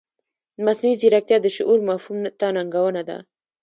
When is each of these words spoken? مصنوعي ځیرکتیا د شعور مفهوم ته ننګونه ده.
مصنوعي 0.65 0.95
ځیرکتیا 1.01 1.37
د 1.41 1.47
شعور 1.55 1.79
مفهوم 1.89 2.19
ته 2.39 2.47
ننګونه 2.55 3.01
ده. 3.09 3.17